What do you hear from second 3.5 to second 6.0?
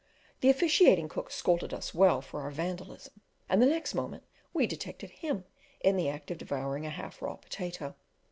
the next moment we detected him in